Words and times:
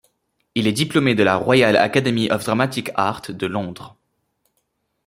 Il 0.55 0.65
est 0.65 0.71
diplômé 0.71 1.13
de 1.13 1.21
la 1.21 1.35
Royal 1.35 1.75
Academy 1.75 2.27
of 2.31 2.43
Dramatic 2.43 2.89
Art 2.95 3.21
de 3.29 3.45
Londres. 3.45 3.95